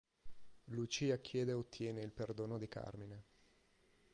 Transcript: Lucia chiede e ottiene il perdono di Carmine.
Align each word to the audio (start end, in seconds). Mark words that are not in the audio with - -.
Lucia 0.69 1.19
chiede 1.19 1.51
e 1.51 1.53
ottiene 1.53 1.99
il 2.01 2.09
perdono 2.11 2.57
di 2.57 2.67
Carmine. 2.67 3.23